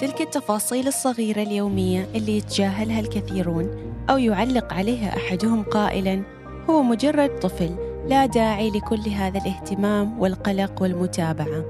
[0.00, 3.70] تلك التفاصيل الصغيرة اليومية اللي يتجاهلها الكثيرون
[4.10, 6.22] أو يعلق عليها أحدهم قائلا
[6.70, 7.70] هو مجرد طفل
[8.08, 11.64] لا داعي لكل هذا الاهتمام والقلق والمتابعة.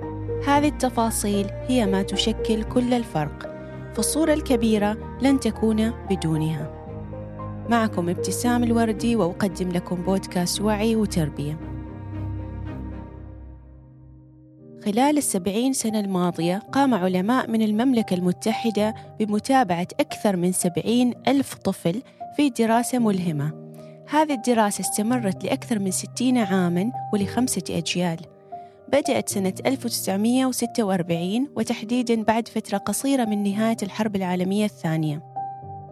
[0.46, 3.54] هذه التفاصيل هي ما تشكل كل الفرق
[3.94, 6.70] فالصورة الكبيرة لن تكون بدونها.
[7.70, 11.67] معكم ابتسام الوردي وأقدم لكم بودكاست وعي وتربية.
[14.84, 22.02] خلال السبعين سنة الماضية قام علماء من المملكة المتحدة بمتابعة أكثر من سبعين ألف طفل
[22.36, 23.52] في دراسة ملهمة.
[24.10, 28.18] هذه الدراسة استمرت لأكثر من ستين عاماً ولخمسة أجيال.
[28.88, 35.22] بدأت سنة 1946 وتحديداً بعد فترة قصيرة من نهاية الحرب العالمية الثانية.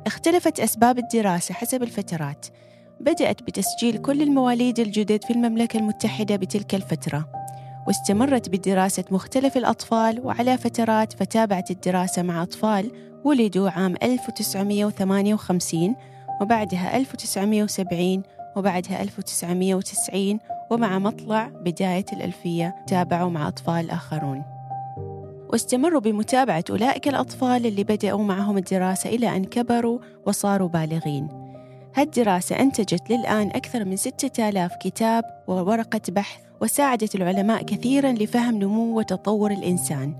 [0.07, 2.47] اختلفت أسباب الدراسة حسب الفترات.
[3.01, 7.29] بدأت بتسجيل كل المواليد الجدد في المملكة المتحدة بتلك الفترة.
[7.87, 12.91] واستمرت بدراسة مختلف الأطفال وعلى فترات فتابعت الدراسة مع أطفال
[13.25, 15.97] ولدوا عام 1958
[16.41, 18.23] وبعدها 1970
[18.57, 20.39] وبعدها 1990
[20.71, 24.43] ومع مطلع بداية الألفية تابعوا مع أطفال آخرون.
[25.53, 31.46] واستمروا بمتابعة أولئك الأطفال اللي بدأوا معهم الدراسة إلى أن كبروا وصاروا بالغين.
[31.97, 39.51] هالدراسة أنتجت للآن أكثر من 6000 كتاب وورقة بحث وساعدت العلماء كثيرا لفهم نمو وتطور
[39.51, 40.15] الإنسان.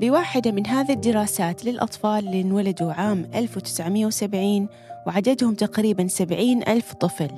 [0.00, 4.68] بواحدة من هذه الدراسات للأطفال اللي انولدوا عام 1970
[5.06, 7.30] وعددهم تقريبا 70 ألف طفل.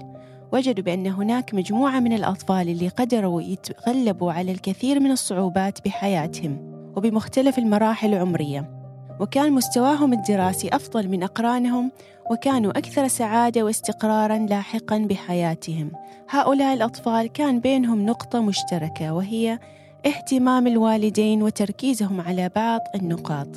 [0.52, 6.58] وجدوا بأن هناك مجموعة من الأطفال اللي قدروا يتغلبوا على الكثير من الصعوبات بحياتهم
[6.96, 8.81] وبمختلف المراحل العمرية.
[9.20, 11.92] وكان مستواهم الدراسي أفضل من أقرانهم
[12.30, 15.92] وكانوا أكثر سعادة واستقرارا لاحقا بحياتهم.
[16.28, 19.58] هؤلاء الأطفال كان بينهم نقطة مشتركة وهي
[20.06, 23.48] اهتمام الوالدين وتركيزهم على بعض النقاط.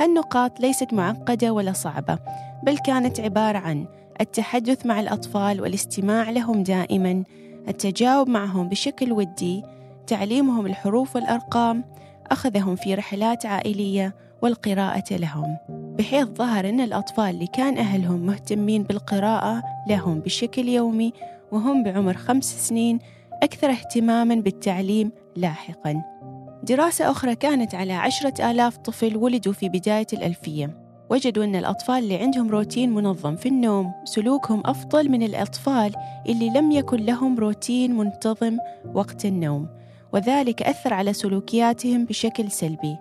[0.00, 2.18] هالنقاط ليست معقدة ولا صعبة
[2.62, 3.86] بل كانت عبارة عن
[4.20, 7.24] التحدث مع الأطفال والاستماع لهم دائما
[7.68, 9.62] التجاوب معهم بشكل ودي
[10.06, 11.84] تعليمهم الحروف والأرقام
[12.30, 15.56] أخذهم في رحلات عائلية والقراءة لهم.
[15.68, 21.12] بحيث ظهر أن الأطفال اللي كان أهلهم مهتمين بالقراءة لهم بشكل يومي
[21.52, 22.98] وهم بعمر خمس سنين
[23.42, 26.02] أكثر اهتماما بالتعليم لاحقا.
[26.62, 30.82] دراسة أخرى كانت على عشرة آلاف طفل ولدوا في بداية الألفية.
[31.10, 35.92] وجدوا أن الأطفال اللي عندهم روتين منظم في النوم سلوكهم أفضل من الأطفال
[36.28, 38.58] اللي لم يكن لهم روتين منتظم
[38.94, 39.68] وقت النوم.
[40.12, 42.96] وذلك أثر على سلوكياتهم بشكل سلبي.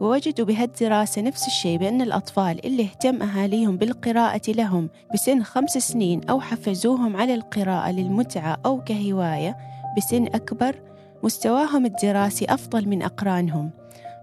[0.00, 6.40] ووجدوا بهالدراسة نفس الشيء بأن الأطفال اللي اهتم أهاليهم بالقراءة لهم بسن خمس سنين أو
[6.40, 9.56] حفزوهم على القراءة للمتعة أو كهواية
[9.96, 10.76] بسن أكبر
[11.22, 13.70] مستواهم الدراسي أفضل من أقرانهم.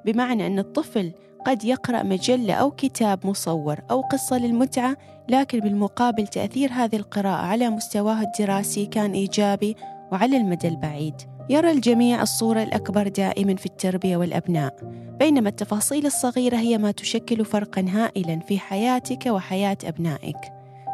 [0.05, 1.11] بمعنى أن الطفل
[1.45, 4.97] قد يقرأ مجلة أو كتاب مصور أو قصة للمتعة
[5.29, 9.75] لكن بالمقابل تأثير هذه القراءة على مستواه الدراسي كان إيجابي
[10.11, 11.15] وعلى المدى البعيد
[11.49, 14.75] يرى الجميع الصورة الأكبر دائما في التربية والأبناء
[15.19, 20.37] بينما التفاصيل الصغيرة هي ما تشكل فرقا هائلا في حياتك وحياة أبنائك.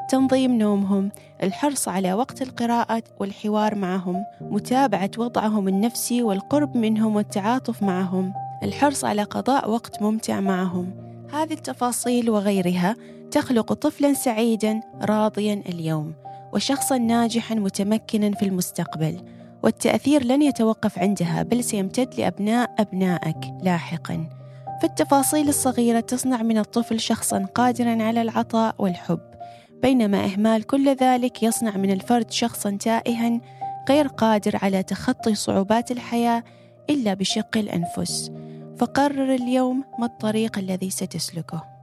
[0.10, 1.12] تنظيم نومهم
[1.44, 8.34] الحرص على وقت القراءة والحوار معهم متابعة وضعهم النفسي والقرب منهم والتعاطف معهم
[8.64, 10.92] الحرص على قضاء وقت ممتع معهم.
[11.34, 12.96] هذه التفاصيل وغيرها
[13.32, 16.14] تخلق طفلا سعيدا راضيا اليوم.
[16.58, 19.22] وشخصا ناجحا متمكنا في المستقبل
[19.64, 24.30] والتأثير لن يتوقف عندها بل سيمتد لأبناء أبنائك لاحقا.
[24.82, 29.20] فالتفاصيل الصغيرة تصنع من الطفل شخصا قادرا على العطاء والحب.
[29.82, 33.42] بينما إهمال كل ذلك يصنع من الفرد شخصا تائها
[33.90, 36.44] غير قادر على تخطي صعوبات الحياة
[36.90, 38.32] إلا بشق الأنفس.
[38.78, 41.77] فقرر اليوم ما الطريق الذي ستسلكه.